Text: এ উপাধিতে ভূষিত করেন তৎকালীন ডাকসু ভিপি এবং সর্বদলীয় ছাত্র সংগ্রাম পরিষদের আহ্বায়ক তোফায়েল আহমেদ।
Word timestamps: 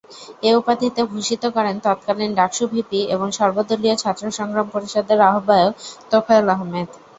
এ 0.43 0.51
উপাধিতে 0.59 1.01
ভূষিত 1.11 1.43
করেন 1.55 1.75
তৎকালীন 1.85 2.31
ডাকসু 2.39 2.63
ভিপি 2.73 3.01
এবং 3.15 3.27
সর্বদলীয় 3.39 3.95
ছাত্র 3.97 4.23
সংগ্রাম 4.39 4.67
পরিষদের 4.73 5.19
আহ্বায়ক 5.29 5.73
তোফায়েল 6.11 6.47
আহমেদ। 6.55 6.89